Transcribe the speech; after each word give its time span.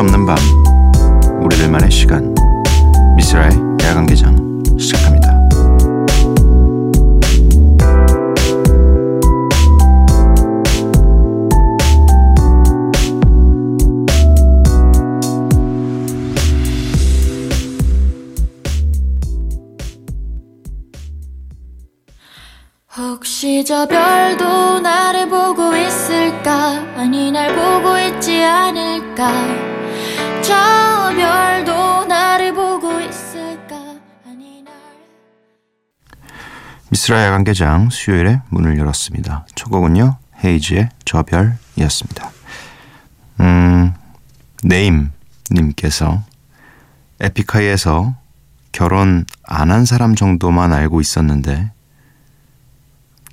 없는 0.00 0.24
밤 0.24 0.38
우리들만의 1.42 1.90
시간. 1.90 2.34
미스라의 3.16 3.50
야간 3.82 4.06
개장 4.06 4.34
시작합니다. 4.78 5.38
혹시 22.96 23.62
저 23.66 23.86
별도 23.86 24.80
나를 24.80 25.28
보고 25.28 25.76
있을까? 25.76 26.80
아니 26.96 27.30
날 27.30 27.54
보고 27.54 27.98
있지 27.98 28.42
않을까 28.42 29.69
저 30.50 31.14
별도 31.14 32.04
나를 32.06 32.52
보고 32.52 33.00
있을까 33.00 33.76
아니 34.26 34.62
날 34.64 34.72
미스라 36.88 37.24
야간개장 37.26 37.90
수요일에 37.90 38.40
문을 38.48 38.76
열었습니다. 38.78 39.46
첫 39.54 39.70
곡은요 39.70 40.16
헤이즈의 40.42 40.88
저 41.04 41.22
별이었습니다. 41.22 42.30
음 43.40 43.94
네임 44.64 45.12
님께서 45.52 46.20
에픽하이에서 47.20 48.16
결혼 48.72 49.24
안 49.44 49.70
한 49.70 49.84
사람 49.84 50.16
정도만 50.16 50.72
알고 50.72 51.00
있었는데 51.00 51.70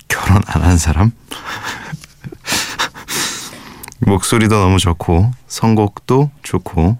결혼 0.06 0.40
안 0.46 0.62
한 0.62 0.78
사람? 0.78 1.10
목소리도 4.06 4.56
너무 4.60 4.78
좋고 4.78 5.32
선곡도 5.48 6.30
좋고 6.44 6.96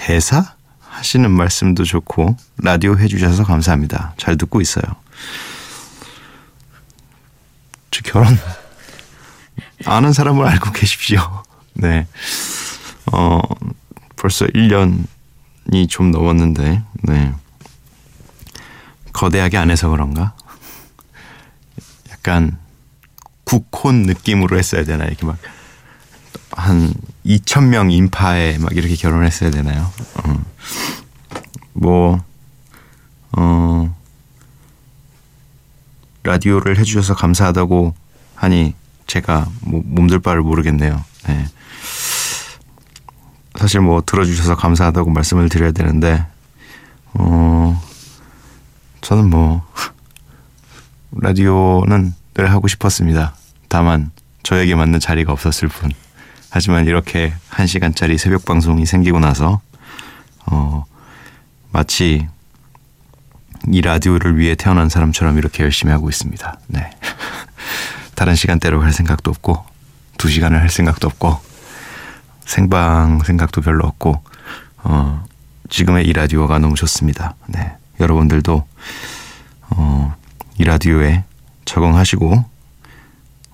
대사 0.00 0.54
하시는 0.80 1.30
말씀도 1.30 1.84
좋고 1.84 2.34
라디오 2.56 2.98
해주셔서 2.98 3.44
감사합니다. 3.44 4.14
잘 4.16 4.38
듣고 4.38 4.62
있어요. 4.62 4.84
저 7.90 8.00
결혼 8.02 8.26
아는 9.84 10.14
사람을 10.14 10.46
알고 10.46 10.72
계십시오. 10.72 11.20
네. 11.74 12.06
어, 13.12 13.40
벌써 14.16 14.46
1년이 14.46 15.88
좀 15.88 16.10
넘었는데, 16.10 16.82
네. 17.02 17.34
거대하게 19.12 19.58
안 19.58 19.70
해서 19.70 19.90
그런가? 19.90 20.34
약간 22.10 22.58
국혼 23.44 24.02
느낌으로 24.02 24.58
했어야 24.58 24.84
되나? 24.84 25.04
이렇게 25.04 25.26
막 25.26 25.36
한 26.60 26.92
2,000명 27.24 27.92
인파에 27.92 28.58
막 28.58 28.76
이렇게 28.76 28.94
결혼했어야 28.94 29.50
되나요? 29.50 29.90
어. 30.22 30.44
뭐, 31.72 32.22
어, 33.32 33.96
라디오를 36.22 36.78
해주셔서 36.78 37.14
감사하다고 37.14 37.94
하니 38.34 38.74
제가 39.06 39.48
뭐 39.62 39.82
몸둘 39.84 40.20
바를 40.20 40.42
모르겠네요. 40.42 41.02
네. 41.26 41.46
사실 43.58 43.80
뭐 43.80 44.02
들어주셔서 44.04 44.56
감사하다고 44.56 45.10
말씀을 45.10 45.48
드려야 45.48 45.72
되는데, 45.72 46.24
어, 47.14 47.80
저는 49.00 49.28
뭐, 49.28 49.66
라디오는 51.12 52.14
늘 52.34 52.50
하고 52.50 52.68
싶었습니다. 52.68 53.34
다만, 53.68 54.10
저에게 54.42 54.74
맞는 54.74 55.00
자리가 55.00 55.32
없었을 55.32 55.68
뿐. 55.68 55.90
하지만 56.50 56.86
이렇게 56.86 57.32
한 57.48 57.66
시간짜리 57.66 58.18
새벽 58.18 58.44
방송이 58.44 58.84
생기고 58.84 59.20
나서, 59.20 59.60
어, 60.46 60.84
마치 61.70 62.26
이 63.68 63.80
라디오를 63.80 64.36
위해 64.36 64.56
태어난 64.56 64.88
사람처럼 64.88 65.38
이렇게 65.38 65.62
열심히 65.62 65.92
하고 65.92 66.08
있습니다. 66.08 66.58
네. 66.66 66.90
다른 68.16 68.34
시간대로 68.34 68.82
할 68.82 68.92
생각도 68.92 69.30
없고, 69.30 69.64
두 70.18 70.28
시간을 70.28 70.60
할 70.60 70.70
생각도 70.70 71.06
없고, 71.06 71.38
생방 72.44 73.20
생각도 73.20 73.60
별로 73.60 73.86
없고, 73.86 74.22
어, 74.82 75.24
지금의 75.68 76.08
이 76.08 76.12
라디오가 76.12 76.58
너무 76.58 76.74
좋습니다. 76.74 77.36
네. 77.46 77.72
여러분들도, 78.00 78.66
어, 79.70 80.16
이 80.58 80.64
라디오에 80.64 81.22
적응하시고, 81.64 82.44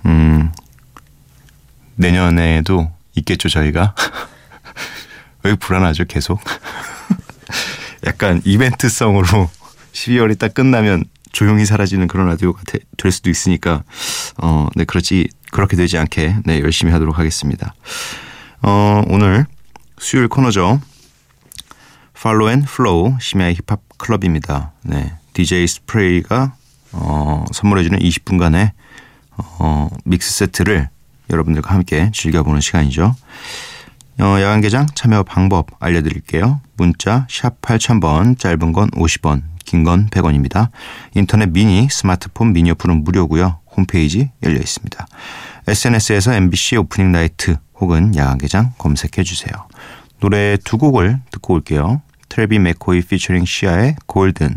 음, 0.06 0.52
내년에도 1.96 2.90
있겠죠, 3.16 3.48
저희가. 3.48 3.94
왜 5.42 5.54
불안하죠, 5.54 6.04
계속? 6.06 6.40
약간 8.06 8.40
이벤트성으로 8.44 9.50
12월이 9.92 10.38
딱 10.38 10.54
끝나면 10.54 11.04
조용히 11.32 11.66
사라지는 11.66 12.06
그런 12.06 12.28
라디오가 12.28 12.62
되, 12.66 12.78
될 12.96 13.12
수도 13.12 13.28
있으니까, 13.30 13.82
어, 14.38 14.68
네, 14.74 14.84
그렇지, 14.84 15.28
그렇게 15.50 15.76
되지 15.76 15.98
않게, 15.98 16.36
네, 16.44 16.60
열심히 16.60 16.92
하도록 16.92 17.18
하겠습니다. 17.18 17.74
어, 18.62 19.02
오늘 19.08 19.46
수요일 19.98 20.28
코너죠. 20.28 20.80
Follow 22.26 22.50
and 22.50 22.62
Flow 22.62 23.18
심야의 23.20 23.54
힙합 23.54 23.82
클럽입니다. 23.98 24.72
네. 24.82 25.14
DJ 25.32 25.68
스프레이가 25.68 26.56
어, 26.90 27.44
선물해 27.52 27.84
주는 27.84 28.00
20분간의 28.00 28.72
어, 29.36 29.88
mix 30.04 30.32
set를 30.32 30.88
여러분들과 31.30 31.74
함께 31.74 32.10
즐겨보는 32.12 32.60
시간이죠. 32.60 33.14
어, 34.18 34.24
야간 34.40 34.60
개장 34.60 34.86
참여 34.94 35.24
방법 35.24 35.66
알려드릴게요. 35.78 36.60
문자 36.76 37.26
샵 37.30 37.60
8000번 37.60 38.38
짧은 38.38 38.72
건 38.72 38.90
50원 38.92 39.42
긴 39.64 39.84
건 39.84 40.08
100원입니다. 40.10 40.70
인터넷 41.14 41.50
미니 41.50 41.88
스마트폰 41.90 42.52
미니 42.52 42.70
어플은 42.70 43.02
무료고요. 43.04 43.58
홈페이지 43.76 44.30
열려 44.42 44.58
있습니다. 44.58 45.06
SNS에서 45.66 46.32
MBC 46.34 46.76
opening 46.76 47.10
night 47.12 47.56
혹은 47.80 48.14
야간 48.16 48.38
개장 48.38 48.72
검색해 48.78 49.22
주세요. 49.24 49.52
노래 50.20 50.56
두 50.56 50.78
곡을 50.78 51.20
듣고 51.30 51.54
올게요. 51.54 52.00
트레비 52.28 52.58
맥코이 52.58 53.02
피처링 53.02 53.44
시아의 53.44 53.96
골든 54.06 54.56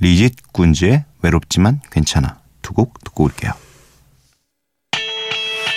리짓 0.00 0.52
군즈의 0.52 1.04
외롭지만 1.22 1.80
괜찮아 1.90 2.38
두 2.62 2.72
곡 2.74 3.02
듣고 3.04 3.24
올게요. 3.24 3.52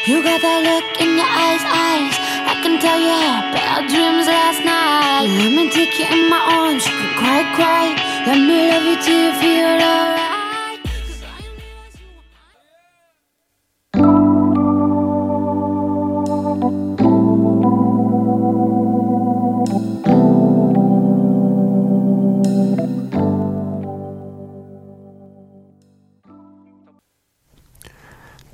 You 0.07 0.23
got 0.23 0.41
that 0.41 0.65
look 0.65 0.99
in 0.99 1.13
your 1.13 1.29
eyes, 1.29 1.61
eyes. 1.61 2.15
I 2.49 2.57
can 2.63 2.81
tell 2.81 2.97
you 2.97 3.13
had 3.13 3.53
bad 3.53 3.85
dreams 3.85 4.25
last 4.25 4.65
night. 4.65 5.29
Let 5.29 5.53
me 5.53 5.69
take 5.69 5.93
you 5.99 6.09
in 6.09 6.27
my 6.27 6.41
arms, 6.57 6.87
you 6.87 6.93
can 6.97 7.13
cry, 7.21 7.45
cry. 7.53 7.93
Let 8.25 8.39
me 8.41 8.65
love 8.65 8.81
you 8.81 8.97
till 8.97 9.13
you 9.13 9.33
feel 9.37 9.77
alright. 9.77 10.20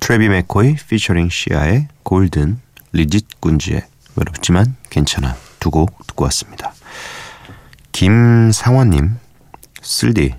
트레비 0.08 0.30
맥코이 0.30 0.76
피처링 0.88 1.28
시아의 1.28 1.86
골든 2.02 2.58
리짓 2.94 3.42
군즈의 3.42 3.82
외롭지만 4.16 4.74
괜찮아 4.88 5.36
두 5.60 5.70
곡 5.70 6.06
듣고 6.06 6.24
왔습니다. 6.24 6.72
김상원님 7.92 9.18
쓸디 9.82 10.34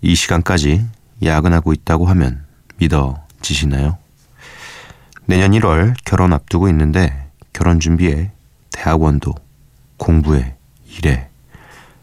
이 0.00 0.14
시간까지 0.14 0.86
야근하고 1.22 1.74
있다고 1.74 2.06
하면 2.06 2.46
믿어지시나요? 2.78 3.98
내년 5.26 5.50
1월 5.50 5.94
결혼 6.06 6.32
앞두고 6.32 6.70
있는데 6.70 7.28
결혼 7.52 7.80
준비에 7.80 8.30
대학원도 8.70 9.34
공부에 9.98 10.56
일에 10.86 11.28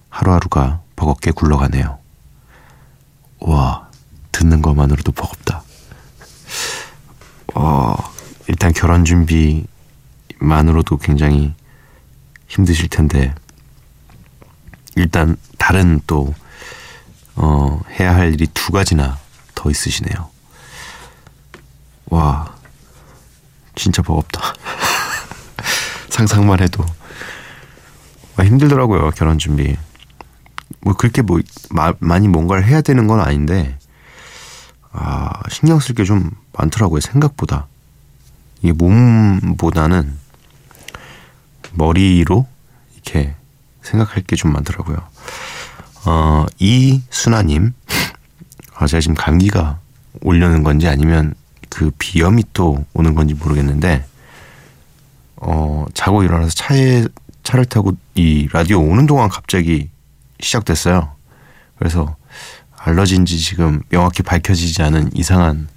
하루하루가 0.10 0.82
버겁게 0.96 1.32
굴러가네요. 1.32 1.98
와 3.40 3.90
듣는 4.32 4.62
것만으로도 4.62 5.12
버겁다. 5.14 5.47
어, 7.60 7.96
일단 8.48 8.72
결혼 8.72 9.04
준비만으로도 9.04 10.98
굉장히 10.98 11.56
힘드실 12.48 12.88
텐데, 12.88 13.34
일단 14.96 15.36
다른 15.58 16.00
또, 16.06 16.36
어, 17.36 17.82
해야 18.00 18.16
할 18.16 18.32
일이 18.32 18.46
두 18.54 18.72
가지나 18.72 19.18
더 19.56 19.72
있으시네요. 19.72 20.30
와, 22.12 22.56
진짜 23.74 24.04
버겁다. 24.04 24.54
상상만 26.10 26.62
해도. 26.62 26.86
와, 28.38 28.46
힘들더라고요, 28.46 29.10
결혼 29.16 29.40
준비. 29.40 29.76
뭐, 30.82 30.94
그렇게 30.94 31.24
뭐, 31.24 31.42
마, 31.72 31.92
많이 31.98 32.28
뭔가를 32.28 32.66
해야 32.66 32.82
되는 32.82 33.08
건 33.08 33.20
아닌데, 33.20 33.80
아, 34.92 35.42
신경 35.50 35.80
쓸 35.80 35.96
게 35.96 36.04
좀 36.04 36.32
많더라고요, 36.54 37.00
생각보다. 37.02 37.68
이게 38.62 38.74
몸보다는 38.74 40.18
머리로 41.74 42.48
이렇게 42.94 43.36
생각할 43.84 44.24
게 44.24 44.36
좀 44.36 44.52
많더라고요. 44.54 44.98
어, 46.06 46.46
이순아님, 46.60 47.74
아, 48.76 48.88
제가 48.88 49.02
지금 49.02 49.16
감기가 49.16 49.80
오려는 50.22 50.64
건지 50.64 50.88
아니면 50.88 51.34
그 51.70 51.92
비염이 52.00 52.44
또 52.54 52.84
오는 52.94 53.14
건지 53.14 53.34
모르겠는데, 53.34 54.06
어, 55.38 55.86
자고 55.94 56.24
일어나서 56.24 56.50
차에, 56.56 57.06
차를 57.44 57.66
타고 57.66 57.94
이 58.16 58.48
라디오 58.52 58.80
오는 58.82 59.06
동안 59.06 59.30
갑자기 59.30 59.90
시작됐어요. 60.40 61.14
그래서 61.78 62.16
알러지인지 62.88 63.38
지금 63.40 63.82
명확히 63.90 64.24
밝혀지지 64.24 64.82
않은 64.82 65.10
이상한, 65.14 65.68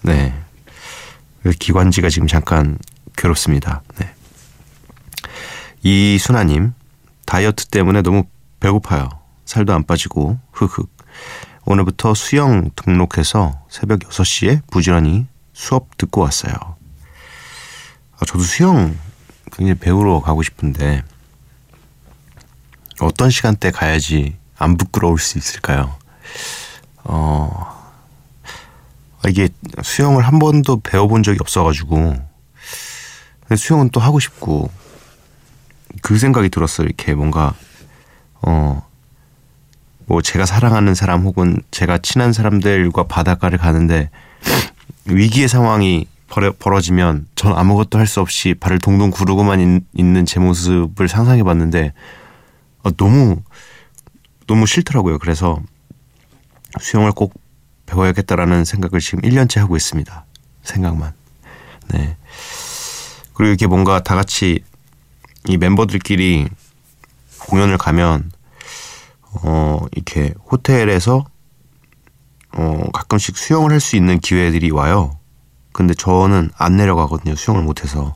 네. 0.00 0.34
기관지가 1.58 2.08
지금 2.08 2.26
잠깐 2.26 2.78
괴롭습니다. 3.18 3.82
네. 3.98 4.14
이순아님, 5.82 6.72
다이어트 7.26 7.66
때문에 7.66 8.00
너무 8.00 8.24
배고파요. 8.60 9.10
살도 9.44 9.74
안 9.74 9.84
빠지고, 9.84 10.38
흑흑. 10.52 10.88
오늘부터 11.66 12.14
수영 12.14 12.70
등록해서 12.74 13.60
새벽 13.68 14.00
6시에 14.00 14.62
부지런히 14.70 15.26
수업 15.52 15.98
듣고 15.98 16.22
왔어요. 16.22 16.54
아, 16.54 18.24
저도 18.26 18.42
수영 18.42 18.96
굉장히 19.52 19.78
배우러 19.78 20.20
가고 20.20 20.42
싶은데, 20.42 21.02
어떤 23.00 23.28
시간대 23.28 23.70
가야지 23.70 24.38
안 24.56 24.78
부끄러울 24.78 25.18
수 25.18 25.36
있을까요? 25.36 25.98
어, 27.04 27.50
이게 29.28 29.48
수영을 29.82 30.26
한 30.26 30.38
번도 30.38 30.80
배워본 30.80 31.22
적이 31.22 31.38
없어가지고, 31.40 32.14
수영은 33.56 33.90
또 33.90 34.00
하고 34.00 34.20
싶고, 34.20 34.70
그 36.02 36.18
생각이 36.18 36.48
들었어요. 36.48 36.86
이렇게 36.86 37.14
뭔가 37.14 37.54
어 38.42 38.82
뭐 40.06 40.20
제가 40.22 40.46
사랑하는 40.46 40.94
사람 40.94 41.22
혹은 41.22 41.62
제가 41.70 41.98
친한 41.98 42.32
사람들과 42.32 43.04
바닷가를 43.04 43.58
가는데 43.58 44.10
위기의 45.06 45.48
상황이 45.48 46.06
벌어, 46.28 46.80
지면전 46.80 47.56
아무것도 47.56 47.98
할 47.98 48.06
수 48.06 48.20
없이 48.20 48.54
발을 48.54 48.80
동동 48.80 49.10
구르고만 49.10 49.82
있, 49.94 50.04
는제 50.04 50.40
모습을 50.40 51.08
상상해 51.08 51.42
봤는데 51.42 51.92
어, 52.82 52.90
너무 52.90 53.40
너무 54.46 54.66
싫더라고요. 54.66 55.18
그래서 55.18 55.58
수영을 56.80 57.12
꼭 57.12 57.34
배워야겠다라는 57.86 58.64
생각을 58.64 59.00
지금 59.00 59.20
1년째 59.22 59.58
하고 59.60 59.76
있습니다. 59.76 60.24
생각만. 60.62 61.12
네. 61.88 62.16
그리고 63.34 63.48
이렇게 63.50 63.66
뭔가 63.66 64.02
다 64.02 64.14
같이 64.14 64.62
이 65.46 65.56
멤버들끼리 65.56 66.48
공연을 67.40 67.76
가면 67.78 68.30
어 69.42 69.80
이렇게 69.92 70.32
호텔에서 70.50 71.24
어 72.52 72.84
가끔씩 72.92 73.36
수영을 73.36 73.72
할 73.72 73.80
수 73.80 73.96
있는 73.96 74.18
기회들이 74.18 74.70
와요. 74.70 75.18
근데 75.72 75.92
저는 75.92 76.50
안 76.56 76.76
내려가거든요. 76.76 77.34
수영을 77.34 77.62
못 77.62 77.82
해서. 77.82 78.14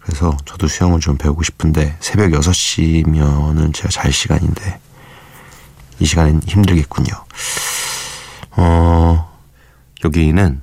그래서 0.00 0.34
저도 0.46 0.68
수영을 0.68 1.00
좀 1.00 1.18
배우고 1.18 1.42
싶은데 1.42 1.96
새벽 2.00 2.30
6시면은 2.30 3.74
제가 3.74 3.88
잘 3.90 4.10
시간인데 4.12 4.80
이 5.98 6.06
시간엔 6.06 6.40
힘들겠군요. 6.46 7.12
어 8.60 9.30
여기는 10.04 10.62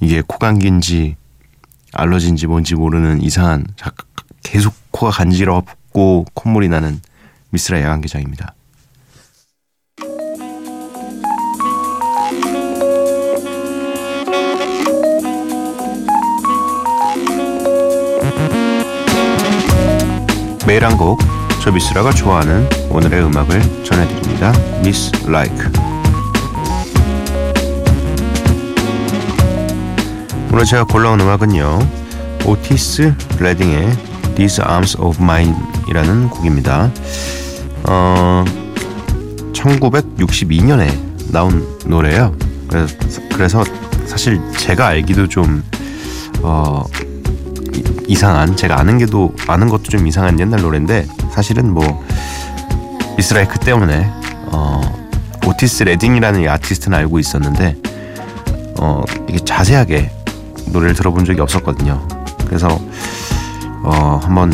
이게 0.00 0.22
코감기인지 0.26 1.16
알러지인지 1.92 2.48
뭔지 2.48 2.74
모르는 2.74 3.22
이상한 3.22 3.64
계속 4.42 4.74
코가 4.90 5.12
간지럽고 5.12 6.26
콧물이 6.34 6.68
나는 6.68 7.00
미스라 7.50 7.80
야간개장입니다. 7.80 8.54
매일 20.66 20.84
한 20.84 20.98
곡, 20.98 21.18
저 21.62 21.72
미스라가 21.72 22.10
좋아하는 22.10 22.68
오늘의 22.90 23.24
음악을 23.24 23.84
전해드립니다. 23.84 24.52
미스 24.82 25.10
라이크. 25.26 25.97
오늘 30.50 30.64
제가 30.64 30.84
골라온 30.84 31.20
음악은요. 31.20 31.78
오티스 32.46 33.14
레딩의 33.38 33.92
These 34.34 34.64
Arms 34.66 34.96
of 34.98 35.22
Mine이라는 35.22 36.30
곡입니다. 36.30 36.90
어, 37.84 38.44
1962년에 39.52 40.90
나온 41.30 41.78
노래예요. 41.84 42.34
그래서, 42.66 42.96
그래서 43.34 43.64
사실 44.06 44.40
제가 44.56 44.86
알기도 44.86 45.28
좀 45.28 45.62
어, 46.40 46.82
이상한 48.06 48.56
제가 48.56 48.80
아는 48.80 48.96
게도 48.98 49.34
아는 49.48 49.68
것도 49.68 49.84
좀 49.84 50.06
이상한 50.06 50.40
옛날 50.40 50.62
노래인데 50.62 51.06
사실은 51.30 51.72
뭐 51.74 52.04
이스라이크 53.18 53.58
때문에 53.58 54.10
어, 54.46 54.80
오티스 55.46 55.82
레딩이라는 55.82 56.40
이 56.40 56.48
아티스트는 56.48 56.96
알고 56.96 57.18
있었는데 57.18 57.76
어, 58.80 59.02
이게 59.28 59.38
자세하게 59.38 60.17
노래를 60.72 60.94
들어본 60.94 61.24
적이 61.24 61.40
없었거든요. 61.40 62.06
그래서 62.46 62.68
어, 63.82 64.20
한번 64.22 64.52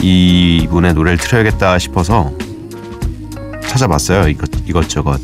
이분의 0.00 0.94
노래를 0.94 1.18
틀어야겠다 1.18 1.78
싶어서 1.78 2.32
찾아봤어요. 3.62 4.28
이것, 4.28 4.50
이것저것. 4.66 5.20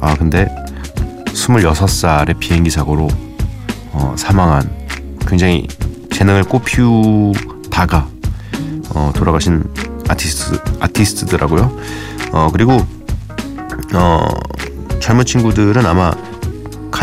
아, 0.00 0.14
근데 0.14 0.46
26살의 1.26 2.38
비행기 2.38 2.70
사고로 2.70 3.08
어, 3.92 4.14
사망한 4.16 4.70
굉장히 5.26 5.66
재능을 6.10 6.44
꽃피우다가 6.44 8.08
어, 8.94 9.12
돌아가신 9.14 9.64
아티스트, 10.08 10.58
아티스트더라고요. 10.80 11.76
어, 12.32 12.48
그리고 12.52 12.86
어, 13.94 14.28
젊은 15.00 15.24
친구들은 15.24 15.84
아마 15.84 16.12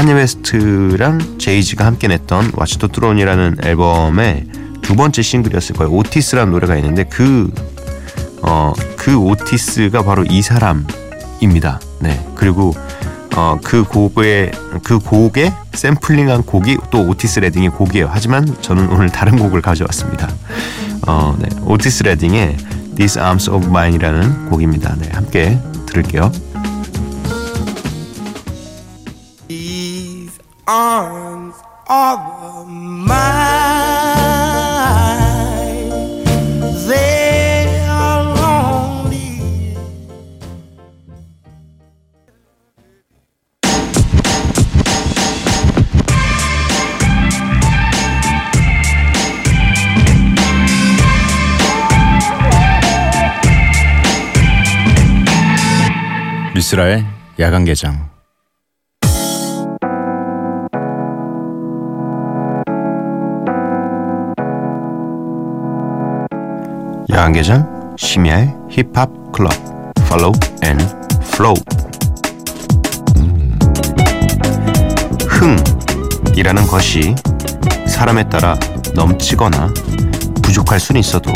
카니 0.03 0.11
웨스트랑 0.11 1.37
제이지가 1.37 1.85
함께 1.85 2.09
냈던 2.09 2.51
The 2.51 2.87
Throne이라는 2.89 3.59
앨범에 3.63 4.45
두 4.81 4.97
번째 4.97 5.21
싱글이었을 5.21 5.77
거예요. 5.77 5.93
오티스라는 5.93 6.51
노래가 6.51 6.75
있는데 6.75 7.05
그, 7.05 7.49
어, 8.41 8.73
그 8.97 9.15
오티스가 9.15 10.03
바로 10.03 10.25
이 10.25 10.41
사람입니다. 10.41 11.79
네. 12.01 12.21
그리고 12.35 12.73
어, 13.37 13.57
그 13.63 13.85
곡의 13.85 14.51
그 14.83 14.99
곡에 14.99 15.53
샘플링한 15.71 16.43
곡이 16.43 16.79
또 16.91 17.07
오티스 17.07 17.39
레딩의 17.39 17.69
곡이에요. 17.69 18.09
하지만 18.11 18.45
저는 18.59 18.89
오늘 18.89 19.09
다른 19.09 19.39
곡을 19.39 19.61
가져왔습니다. 19.61 20.27
어, 21.07 21.33
네. 21.39 21.47
오티스 21.63 22.03
레딩의 22.03 22.57
These 22.97 23.21
Arms 23.21 23.49
of 23.49 23.65
Mine이라는 23.67 24.49
곡입니다. 24.49 24.97
네, 24.99 25.09
함께 25.13 25.57
들을게요. 25.85 26.29
Arms 30.65 31.55
of 31.89 32.67
mine 32.67 33.83
미스라의 56.53 57.03
야간 57.39 57.65
개장 57.65 58.12
야간 67.23 67.31
개장 67.31 67.95
심야의 67.97 68.53
힙합 68.69 69.09
클럽 69.31 69.53
Follow 69.99 70.37
and 70.65 70.83
Flow 71.21 71.55
흥이라는 75.29 76.67
것이 76.67 77.15
사람에 77.87 78.27
따라 78.27 78.59
넘치거나 78.93 79.73
부족할 80.41 80.81
수는 80.81 80.99
있어도 80.99 81.31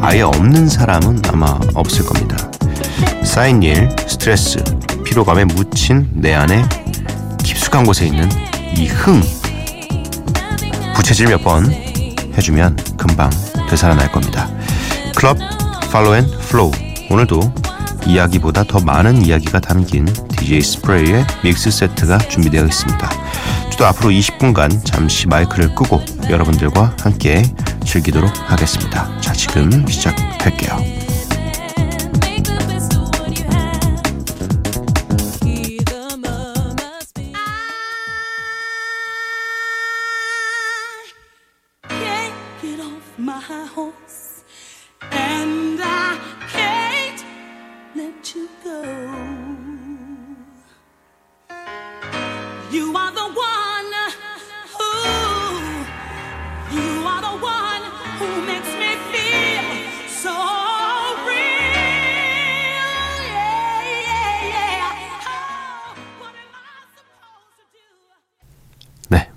아예 0.00 0.22
없는 0.22 0.68
사람은 0.68 1.22
아마 1.28 1.56
없을 1.74 2.04
겁니다. 2.04 2.36
쌓인 3.22 3.62
일, 3.62 3.88
스트레스, 4.08 4.58
피로감에 5.04 5.44
묻힌 5.44 6.08
내 6.12 6.34
안에 6.34 6.64
깊숙한 7.44 7.84
곳에 7.84 8.04
있는 8.04 8.28
이 8.76 8.88
흥. 8.88 9.22
부채질 10.96 11.28
몇 11.28 11.44
번 11.44 11.70
해주면 12.36 12.76
금방 12.96 13.30
되살아날 13.68 14.10
겁니다. 14.10 14.50
클럽 15.20 15.36
Follow 15.92 16.16
and 16.16 16.26
Flow 16.48 16.70
오늘도 17.10 17.52
이야기보다 18.06 18.64
더 18.64 18.80
많은 18.80 19.22
이야기가 19.22 19.60
담긴 19.60 20.06
DJ 20.06 20.62
스프레이의 20.62 21.26
mix 21.44 21.70
set가 21.70 22.16
준비되어 22.16 22.64
있습니다. 22.64 23.10
저도 23.70 23.84
앞으로 23.84 24.08
20분간 24.08 24.82
잠시 24.82 25.28
마이크를 25.28 25.74
끄고 25.74 26.00
여러분들과 26.30 26.96
함께 27.02 27.42
즐기도록 27.84 28.30
하겠습니다. 28.50 29.20
자, 29.20 29.34
지금 29.34 29.86
시작할게요. 29.86 30.99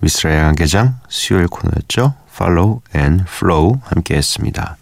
미스라의 0.03 0.37
양계장 0.37 0.99
수요일 1.07 1.47
코너였죠. 1.47 2.13
Follow 2.29 2.81
and 2.95 3.23
Flow 3.27 3.79
함께 3.83 4.15
했습니다. 4.15 4.77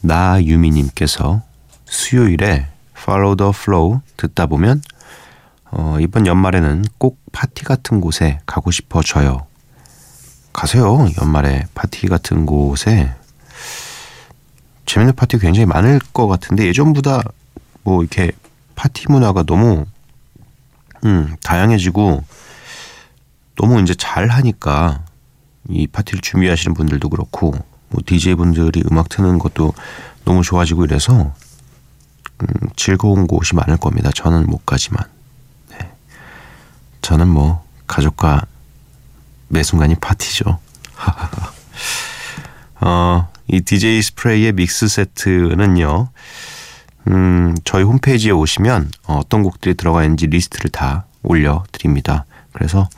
나유미님께서 0.00 1.42
수요일에 1.84 2.66
Follow 2.96 3.36
the 3.36 3.52
Flow 3.54 4.00
듣다 4.16 4.46
보면 4.46 4.82
어, 5.72 5.96
이번 6.00 6.26
연말에는 6.26 6.84
꼭 6.98 7.20
파티 7.32 7.64
같은 7.64 8.00
곳에 8.00 8.40
가고 8.46 8.70
싶어져요. 8.70 9.46
가세요. 10.52 11.08
연말에 11.20 11.64
파티 11.74 12.08
같은 12.08 12.44
곳에 12.44 13.14
재밌는 14.86 15.14
파티 15.14 15.38
굉장히 15.38 15.66
많을 15.66 16.00
것 16.12 16.26
같은데 16.26 16.66
예전보다 16.66 17.22
뭐 17.84 18.02
이렇게 18.02 18.32
파티 18.74 19.06
문화가 19.08 19.44
너무 19.44 19.86
음, 21.04 21.36
다양해지고 21.42 22.24
너무 23.56 23.80
이제 23.80 23.94
잘 23.94 24.28
하니까 24.28 25.04
이 25.68 25.86
파티를 25.86 26.20
준비하시는 26.20 26.74
분들도 26.74 27.08
그렇고 27.08 27.52
뭐 27.90 28.02
DJ 28.04 28.34
분들이 28.34 28.82
음악 28.90 29.08
트는 29.08 29.38
것도 29.38 29.72
너무 30.24 30.42
좋아지고 30.42 30.84
이래서 30.86 31.32
음, 32.42 32.46
즐거운 32.74 33.28
곳이 33.28 33.54
많을 33.54 33.76
겁니다. 33.76 34.10
저는 34.12 34.46
못 34.46 34.66
가지만 34.66 35.04
네. 35.04 35.19
저는 37.02 37.28
뭐 37.28 37.64
가족과 37.86 38.42
매 39.48 39.62
순간이 39.62 39.94
파티죠. 39.96 40.58
어, 42.80 43.28
이 43.48 43.60
DJ 43.60 44.02
스프레이의 44.02 44.52
믹스 44.52 44.88
세트는요. 44.88 46.08
음, 47.08 47.56
저희 47.64 47.82
홈페이지에 47.82 48.30
오시면 48.30 48.90
어떤 49.06 49.42
곡들이 49.42 49.74
들어가 49.74 50.02
있는지 50.04 50.26
리스트를 50.26 50.70
다 50.70 51.06
올려드립니다. 51.22 52.26
그래서 52.52 52.88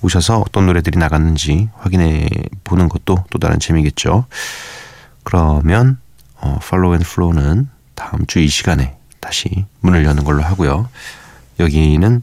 오셔서 0.00 0.40
어떤 0.40 0.66
노래들이 0.66 0.98
나갔는지 0.98 1.68
확인해 1.76 2.28
보는 2.64 2.88
것도 2.88 3.24
또 3.30 3.38
다른 3.38 3.58
재미겠죠. 3.58 4.26
그러면 5.22 5.98
어, 6.36 6.58
Follow 6.60 6.94
and 6.94 7.00
Flow는 7.00 7.68
다음 7.94 8.26
주 8.26 8.40
이 8.40 8.48
시간에 8.48 8.96
다시 9.20 9.66
문을 9.80 10.04
여는 10.04 10.24
걸로 10.24 10.42
하고요. 10.42 10.88
여기는 11.60 12.22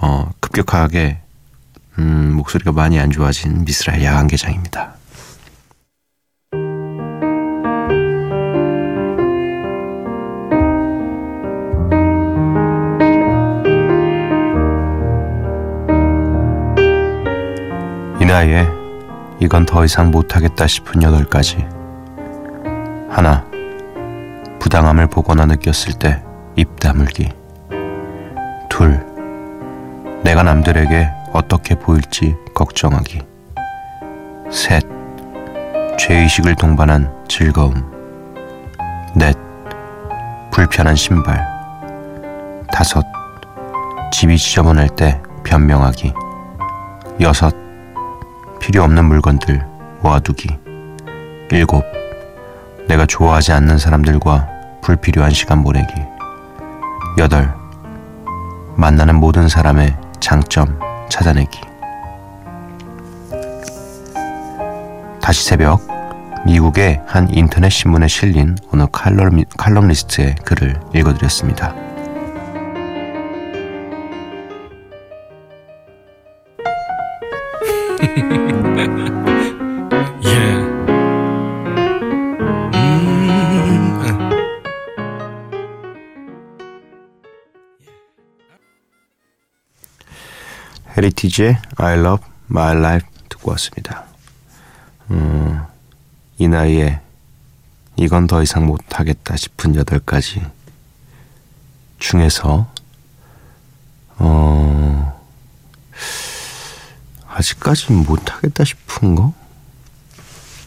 어, 0.00 0.30
급격하게 0.40 1.20
음, 1.98 2.32
목소리가 2.34 2.72
많이 2.72 3.00
안 3.00 3.10
좋아진 3.10 3.64
미쓰라의 3.64 4.04
야간개장입니다. 4.04 4.94
나이에 18.26 18.66
이건 19.40 19.64
더 19.64 19.84
이상 19.84 20.10
못하겠다 20.10 20.66
싶은 20.66 21.00
여덟 21.02 21.24
가지. 21.24 21.64
하나, 23.08 23.46
부당함을 24.58 25.06
보거나 25.06 25.46
느꼈을 25.46 25.94
때 25.94 26.26
입 26.58 26.80
다물기. 26.80 27.28
둘, 28.70 29.04
내가 30.26 30.42
남들에게 30.42 31.08
어떻게 31.32 31.76
보일지 31.76 32.34
걱정하기. 32.52 33.22
셋, 34.50 34.82
죄의식을 36.00 36.56
동반한 36.56 37.14
즐거움. 37.28 37.74
넷, 39.14 39.36
불편한 40.50 40.96
신발. 40.96 41.46
다섯, 42.72 43.06
집이 44.10 44.36
지저분할 44.36 44.88
때 44.88 45.22
변명하기. 45.44 46.12
여섯, 47.20 47.54
필요 48.58 48.82
없는 48.82 49.04
물건들 49.04 49.64
모아두기. 50.02 50.48
일곱. 51.52 51.84
내가 52.88 53.06
좋아하지 53.06 53.52
않는 53.52 53.78
사람들과 53.78 54.48
불필요한 54.82 55.30
시간 55.30 55.62
보내기. 55.62 55.94
여덟. 57.16 57.54
만나는 58.74 59.20
모든 59.20 59.46
사람의 59.46 60.05
장점 60.26 60.76
찾아내기. 61.08 61.60
다시 65.22 65.44
새벽 65.44 65.80
미국의 66.44 67.00
한 67.06 67.32
인터넷 67.32 67.70
신문에 67.70 68.08
실린 68.08 68.56
어느 68.72 68.86
칼럼, 68.90 69.44
칼럼리스트의 69.56 70.34
글을 70.44 70.80
읽어드렸습니다. 70.96 71.76
헤리티지의 90.96 91.58
I 91.76 91.98
Love 91.98 92.26
My 92.50 92.76
Life 92.76 93.08
듣고 93.28 93.50
왔습니다. 93.52 94.04
음, 95.10 95.62
이 96.38 96.48
나이에 96.48 97.00
이건 97.96 98.26
더 98.26 98.42
이상 98.42 98.66
못하겠다 98.66 99.36
싶은 99.36 99.74
여덟 99.74 99.98
가지 99.98 100.42
중에서 101.98 102.70
어, 104.18 105.22
아직까지 107.28 107.92
못하겠다 107.92 108.64
싶은 108.64 109.14
거? 109.14 109.34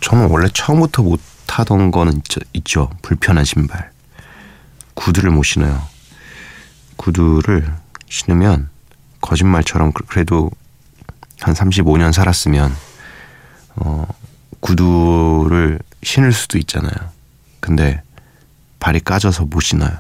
저는 0.02 0.30
원래 0.30 0.48
처음부터 0.54 1.04
못하던 1.04 1.92
거는 1.92 2.18
있죠, 2.18 2.40
있죠. 2.54 2.90
불편한 3.02 3.44
신발. 3.44 3.92
구두를 4.94 5.32
못 5.32 5.44
신어요. 5.44 5.82
구두를 6.98 7.74
신으면 8.08 8.70
거짓말처럼 9.30 9.92
그래도 10.08 10.50
한 11.40 11.54
35년 11.54 12.12
살았으면 12.12 12.76
어 13.76 14.08
구두를 14.60 15.80
신을 16.02 16.34
수도 16.34 16.58
있잖아요. 16.58 17.12
근데 17.60 18.02
발이 18.80 19.02
까져서 19.02 19.46
못 19.46 19.62
신어요. 19.62 19.92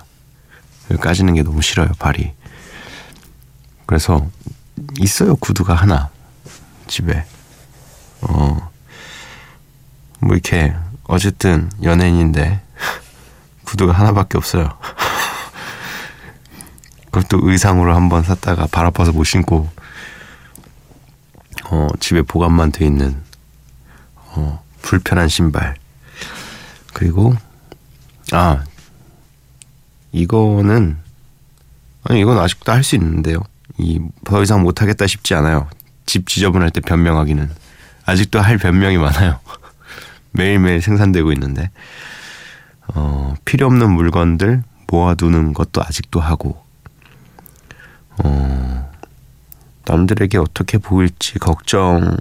까지는 0.99 1.35
게 1.35 1.43
너무 1.43 1.61
싫어요, 1.61 1.89
발이. 1.99 2.33
그래서 3.85 4.27
있어요, 4.97 5.35
구두가 5.35 5.75
하나. 5.75 6.09
집에. 6.87 7.23
어, 8.21 8.71
뭐 10.19 10.33
이렇게, 10.33 10.73
어쨌든 11.03 11.69
연예인인데, 11.83 12.61
구두가 13.65 13.93
하나밖에 13.93 14.37
없어요. 14.37 14.77
그것도 17.11 17.39
의상으로 17.49 17.95
한번 17.95 18.23
샀다가 18.23 18.67
발 18.67 18.85
아파서 18.85 19.11
못 19.11 19.23
신고 19.23 19.69
어, 21.71 21.87
집에 21.99 22.21
보관만 22.21 22.71
돼 22.71 22.85
있는 22.85 23.15
어, 24.35 24.63
불편한 24.81 25.27
신발 25.27 25.75
그리고 26.93 27.33
아 28.31 28.63
이거는 30.11 30.97
아니 32.03 32.21
이건 32.21 32.37
아직도 32.39 32.71
할 32.71 32.83
수 32.83 32.95
있는데요. 32.95 33.39
이 33.77 33.99
더 34.25 34.41
이상 34.43 34.61
못 34.61 34.81
하겠다 34.81 35.07
싶지 35.07 35.33
않아요. 35.35 35.67
집 36.05 36.27
지저분할 36.27 36.69
때 36.71 36.81
변명하기는 36.81 37.49
아직도 38.05 38.39
할 38.39 38.57
변명이 38.57 38.97
많아요. 38.97 39.39
매일매일 40.31 40.81
생산되고 40.81 41.31
있는데 41.33 41.69
어, 42.87 43.35
필요 43.45 43.67
없는 43.67 43.91
물건들 43.91 44.63
모아두는 44.87 45.53
것도 45.53 45.81
아직도 45.83 46.19
하고 46.19 46.63
어, 48.23 48.91
남들에게 49.85 50.37
어떻게 50.37 50.77
보일지 50.77 51.39
걱정은 51.39 52.17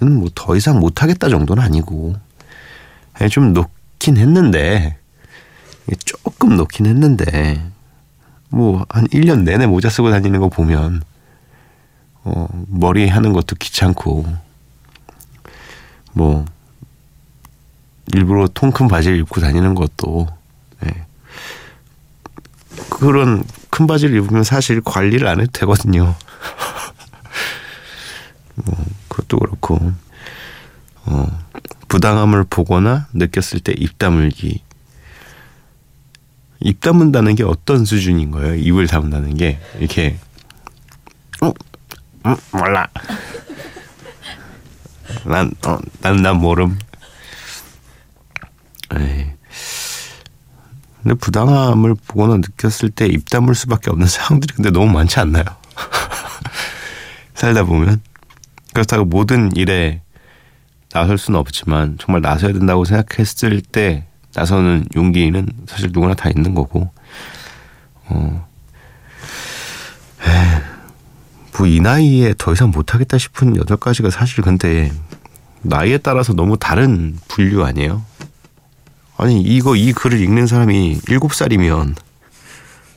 뭐 0.00 0.28
더 0.34 0.56
이상 0.56 0.78
못하겠다 0.78 1.28
정도는 1.28 1.62
아니고 1.62 2.14
좀 3.30 3.52
놓긴 3.52 4.16
했는데 4.16 4.96
조금 6.04 6.56
놓긴 6.56 6.86
했는데 6.86 7.70
뭐 8.50 8.84
한 8.88 9.06
1년 9.08 9.42
내내 9.42 9.66
모자 9.66 9.90
쓰고 9.90 10.10
다니는 10.10 10.40
거 10.40 10.48
보면 10.48 11.02
어, 12.24 12.46
머리 12.68 13.08
하는 13.08 13.32
것도 13.32 13.56
귀찮고 13.56 14.24
뭐 16.12 16.44
일부러 18.14 18.48
통 18.48 18.70
큰 18.70 18.88
바지를 18.88 19.18
입고 19.18 19.40
다니는 19.40 19.74
것도 19.74 20.26
네. 20.80 21.06
그런 22.90 23.44
큰 23.70 23.86
바지를 23.86 24.16
입으면 24.16 24.44
사실 24.44 24.80
관리를 24.80 25.28
안 25.28 25.40
해도 25.40 25.50
되거든요. 25.52 26.14
뭐 28.56 28.74
그것도 29.08 29.38
그렇고 29.38 29.92
어, 31.04 31.44
부당함을 31.88 32.44
보거나 32.50 33.06
느꼈을 33.12 33.60
때 33.60 33.72
입 33.76 33.98
다물기. 33.98 34.62
입 36.60 36.80
다문다는 36.80 37.36
게 37.36 37.44
어떤 37.44 37.84
수준인 37.84 38.32
거예요? 38.32 38.56
입을 38.56 38.88
다문다는 38.88 39.36
게 39.36 39.60
이렇게 39.78 40.18
어, 41.40 41.52
음, 42.26 42.36
몰라. 42.52 42.88
난, 45.24 45.50
어, 45.66 45.78
난, 46.00 46.16
난 46.22 46.36
모름. 46.36 46.78
에이. 48.94 49.26
근데 51.02 51.14
부당함을 51.14 51.94
보거나 52.06 52.36
느꼈을 52.36 52.90
때 52.90 53.06
입 53.06 53.28
다물 53.30 53.54
수밖에 53.54 53.90
없는 53.90 54.06
상황들이 54.08 54.54
근데 54.54 54.70
너무 54.70 54.90
많지 54.92 55.20
않나요? 55.20 55.44
살다 57.34 57.64
보면. 57.64 58.00
그렇다고 58.74 59.04
모든 59.04 59.54
일에 59.56 60.02
나설 60.90 61.18
수는 61.18 61.38
없지만 61.38 61.96
정말 62.00 62.20
나서야 62.22 62.52
된다고 62.52 62.84
생각했을 62.84 63.60
때 63.60 64.06
나서는 64.34 64.86
용기는 64.94 65.48
사실 65.66 65.90
누구나 65.92 66.14
다 66.14 66.28
있는 66.30 66.54
거고 66.54 66.90
어. 68.06 68.46
뭐이 71.58 71.80
나이에 71.80 72.34
더 72.38 72.52
이상 72.52 72.70
못하겠다 72.70 73.18
싶은 73.18 73.56
여덟 73.56 73.76
가지가 73.78 74.10
사실 74.10 74.42
근데 74.44 74.92
나이에 75.62 75.98
따라서 75.98 76.32
너무 76.32 76.56
다른 76.56 77.18
분류 77.26 77.64
아니에요? 77.64 78.04
아니 79.18 79.40
이거 79.42 79.74
이 79.76 79.92
글을 79.92 80.20
읽는 80.20 80.46
사람이 80.46 81.00
일곱 81.08 81.34
살이면 81.34 81.96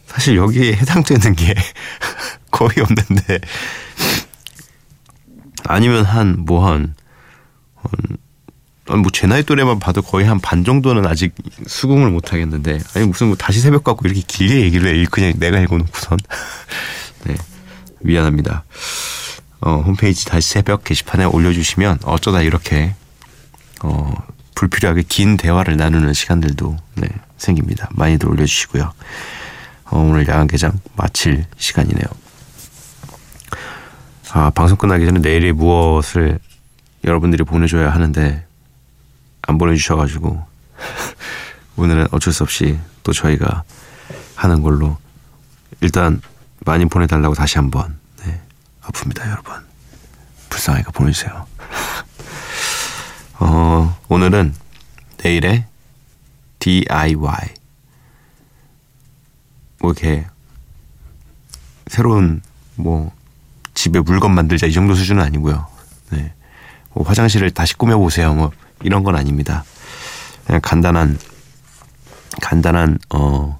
사실 0.05 0.35
여기에 0.37 0.73
해당되는 0.75 1.35
게 1.35 1.55
거의 2.51 2.71
없는데. 2.79 3.39
아니면 5.65 6.05
한 6.05 6.43
뭐한 6.45 6.95
뭐제 8.85 9.25
나이 9.27 9.43
또래만 9.43 9.79
봐도 9.79 10.01
거의 10.01 10.27
한 10.27 10.39
반 10.39 10.63
정도는 10.63 11.05
아직 11.05 11.33
수긍을 11.65 12.09
못 12.11 12.33
하겠는데. 12.33 12.79
아니 12.95 13.05
무슨 13.07 13.27
뭐 13.27 13.35
다시 13.35 13.59
새벽 13.61 13.83
갖고 13.83 14.05
이렇게 14.05 14.21
길게 14.21 14.61
얘기를 14.61 14.93
해. 14.93 15.05
그냥 15.09 15.33
내가 15.37 15.59
읽어놓고선. 15.59 16.19
네 17.25 17.35
미안합니다. 18.01 18.63
어, 19.61 19.77
홈페이지 19.77 20.25
다시 20.25 20.49
새벽 20.49 20.83
게시판에 20.83 21.23
올려주시면 21.25 21.99
어쩌다 22.03 22.41
이렇게 22.41 22.93
어, 23.83 24.13
불필요하게 24.55 25.03
긴 25.07 25.37
대화를 25.37 25.77
나누는 25.77 26.13
시간들도 26.13 26.77
네, 26.95 27.07
생깁니다. 27.37 27.89
많이들 27.91 28.29
올려주시고요. 28.29 28.91
어, 29.85 29.97
오늘 29.97 30.27
야간 30.27 30.47
개장 30.47 30.79
마칠 30.95 31.45
시간이네요. 31.57 32.05
아, 34.33 34.49
방송 34.51 34.77
끝나기 34.77 35.05
전에 35.05 35.19
내일이 35.19 35.51
무엇을 35.51 36.39
여러분들이 37.03 37.43
보내줘야 37.43 37.89
하는데 37.89 38.45
안 39.41 39.57
보내주셔가지고 39.57 40.45
오늘은 41.75 42.07
어쩔 42.11 42.31
수 42.31 42.43
없이 42.43 42.79
또 43.03 43.11
저희가 43.11 43.63
하는 44.35 44.61
걸로 44.61 44.97
일단 45.81 46.21
많이 46.65 46.85
보내달라고 46.85 47.33
다시 47.33 47.57
한번 47.57 47.97
네, 48.23 48.39
아픕니다 48.83 49.29
여러분 49.29 49.53
불쌍하니까 50.49 50.91
보내주세요 50.91 51.47
어, 53.41 53.97
오늘은 54.07 54.53
내일의 55.23 55.65
DIY 56.59 57.15
뭐 59.79 59.91
이렇게 59.91 60.27
새로운 61.87 62.41
뭐 62.75 63.11
집에 63.73 63.99
물건 63.99 64.33
만들자 64.33 64.67
이 64.67 64.71
정도 64.71 64.93
수준은 64.93 65.23
아니고요 65.23 65.67
네. 66.11 66.33
뭐 66.93 67.03
화장실을 67.05 67.51
다시 67.51 67.75
꾸며 67.75 67.97
보세요 67.97 68.33
뭐 68.33 68.51
이런 68.83 69.03
건 69.03 69.15
아닙니다 69.15 69.63
그냥 70.45 70.61
간단한 70.61 71.19
간단한 72.41 72.99
어 73.09 73.59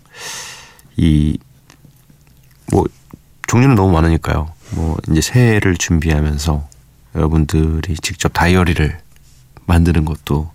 이 0.98 1.38
뭐 2.72 2.86
종류는 3.48 3.76
너무 3.76 3.91
많으니까요. 3.91 4.50
뭐 4.72 4.98
이제 5.10 5.20
새해를 5.20 5.76
준비하면서 5.76 6.67
여러분들이 7.15 7.96
직접 7.98 8.30
다이어리를 8.30 8.98
만드는 9.72 10.04
것도 10.06 10.52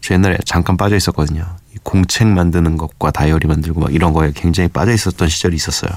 저 0.00 0.14
옛날에 0.14 0.38
잠깐 0.44 0.76
빠져 0.76 0.96
있었거든요. 0.96 1.44
공책 1.82 2.28
만드는 2.28 2.76
것과 2.76 3.10
다이어리 3.10 3.48
만들고 3.48 3.80
막 3.80 3.92
이런 3.92 4.12
거에 4.12 4.32
굉장히 4.34 4.68
빠져 4.68 4.92
있었던 4.92 5.28
시절이 5.28 5.56
있었어요. 5.56 5.90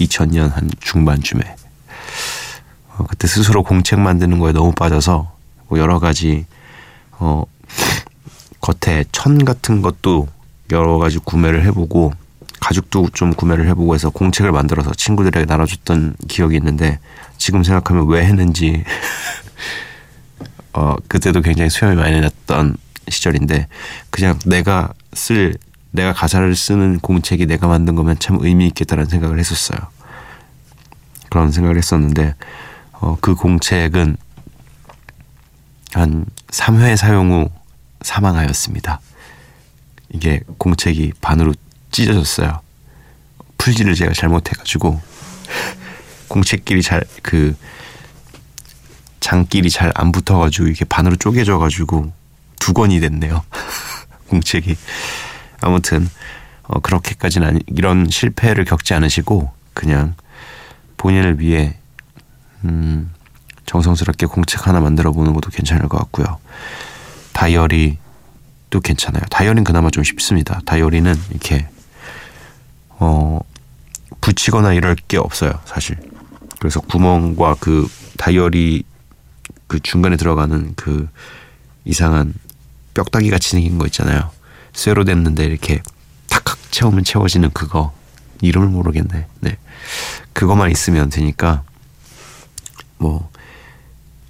2000년 0.00 0.52
한 0.52 0.70
중반쯤에. 0.80 1.42
어, 2.96 3.04
그때 3.08 3.26
스스로 3.26 3.62
공책 3.62 3.98
만드는 4.00 4.38
거에 4.38 4.52
너무 4.52 4.72
빠져서 4.72 5.32
뭐 5.68 5.78
여러 5.78 5.98
가지 5.98 6.46
어 7.18 7.44
겉에 8.60 9.04
천 9.12 9.44
같은 9.44 9.82
것도 9.82 10.28
여러 10.70 10.98
가지 10.98 11.18
구매를 11.18 11.64
해보고 11.66 12.12
가죽도 12.60 13.08
좀 13.12 13.32
구매를 13.32 13.66
해보고 13.68 13.94
해서 13.94 14.10
공책을 14.10 14.52
만들어서 14.52 14.92
친구들에게 14.92 15.46
나눠줬던 15.46 16.16
기억이 16.28 16.56
있는데 16.56 16.98
지금 17.38 17.62
생각하면 17.62 18.06
왜 18.08 18.24
했는지 18.24 18.84
어 20.76 20.94
그때도 21.08 21.40
굉장히 21.40 21.70
수염이 21.70 21.96
많이 21.96 22.20
났던 22.20 22.76
시절인데 23.08 23.66
그냥 24.10 24.38
내가 24.44 24.92
쓸 25.14 25.56
내가 25.90 26.12
가사를 26.12 26.54
쓰는 26.54 27.00
공책이 27.00 27.46
내가 27.46 27.66
만든 27.66 27.94
거면 27.94 28.18
참 28.18 28.36
의미 28.40 28.66
있겠다는 28.66 29.06
생각을 29.06 29.38
했었어요. 29.38 29.78
그런 31.30 31.50
생각을 31.50 31.78
했었는데 31.78 32.34
어, 32.92 33.16
그 33.20 33.34
공책은 33.34 34.18
한 35.94 36.26
3회 36.48 36.96
사용 36.96 37.32
후 37.32 37.48
사망하였습니다. 38.02 39.00
이게 40.10 40.40
공책이 40.58 41.14
반으로 41.22 41.54
찢어졌어요. 41.90 42.60
풀지를 43.56 43.94
제가 43.94 44.12
잘못해가지고 44.12 45.00
공책끼리 46.28 46.82
잘 46.82 47.02
그 47.22 47.56
장끼리 49.20 49.70
잘 49.70 49.90
안 49.94 50.12
붙어가지고 50.12 50.68
이게 50.68 50.84
반으로 50.84 51.16
쪼개져가지고 51.16 52.12
두 52.58 52.72
권이 52.72 53.00
됐네요. 53.00 53.44
공책이 54.28 54.76
아무튼 55.60 56.08
어, 56.64 56.80
그렇게까지는 56.80 57.46
아니 57.46 57.60
이런 57.66 58.08
실패를 58.10 58.64
겪지 58.64 58.94
않으시고 58.94 59.50
그냥 59.72 60.14
본인을 60.96 61.38
위해 61.40 61.76
음, 62.64 63.12
정성스럽게 63.66 64.26
공책 64.26 64.66
하나 64.66 64.80
만들어 64.80 65.12
보는 65.12 65.32
것도 65.32 65.50
괜찮을 65.50 65.88
것 65.88 65.98
같고요. 65.98 66.38
다이어리도 67.32 68.80
괜찮아요. 68.82 69.22
다이어리는 69.30 69.62
그나마 69.64 69.90
좀 69.90 70.02
쉽습니다. 70.02 70.60
다이어리는 70.64 71.14
이렇게 71.30 71.68
어, 72.90 73.40
붙이거나 74.20 74.72
이럴 74.72 74.96
게 74.96 75.18
없어요, 75.18 75.52
사실. 75.66 75.96
그래서 76.58 76.80
구멍과 76.80 77.56
그 77.60 77.86
다이어리 78.16 78.84
그 79.66 79.80
중간에 79.80 80.16
들어가는 80.16 80.74
그 80.76 81.08
이상한 81.84 82.34
뼈다귀 82.94 83.30
같이 83.30 83.50
생긴 83.50 83.78
거 83.78 83.86
있잖아요. 83.86 84.30
쇠로 84.72 85.04
됐는데 85.04 85.44
이렇게 85.44 85.82
탁탁 86.28 86.58
채우면 86.70 87.04
채워지는 87.04 87.50
그거. 87.52 87.94
이름을 88.42 88.68
모르겠네. 88.68 89.26
네. 89.40 89.56
그것만 90.34 90.70
있으면 90.70 91.08
되니까 91.08 91.62
뭐 92.98 93.30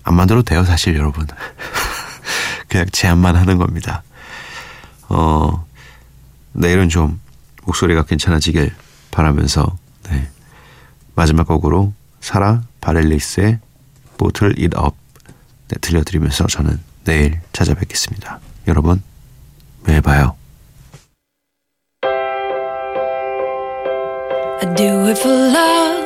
안 0.06 0.14
만들어도 0.14 0.44
돼요, 0.44 0.64
사실 0.64 0.94
여러분. 0.94 1.26
그냥 2.68 2.86
제안만 2.92 3.34
하는 3.34 3.58
겁니다. 3.58 4.04
어, 5.08 5.66
내일은 6.52 6.88
좀 6.88 7.20
목소리가 7.64 8.04
괜찮아지길 8.04 8.72
바라면서 9.10 9.76
네. 10.08 10.30
마지막 11.16 11.48
곡으로 11.48 11.92
사라 12.20 12.62
바렐리스의 12.80 13.58
보틀 14.16 14.54
잇업 14.58 14.94
네, 15.68 15.78
들려드리면서 15.80 16.46
저는 16.46 16.80
내일 17.04 17.40
찾아뵙겠습니다. 17.52 18.40
여러분, 18.68 19.02
매일 19.84 20.00
봐요. 20.00 20.36
I 24.62 24.74
do 24.74 25.06
it 25.06 25.20
for 25.20 25.32
love, 25.32 26.04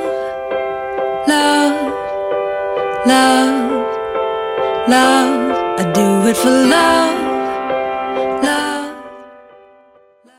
love, 1.29 1.93
love, 3.07 3.87
love. 4.89 5.51
I 5.79 5.93
do 5.93 6.29
it 6.29 6.37
for 6.37 6.51
love. 6.51 7.10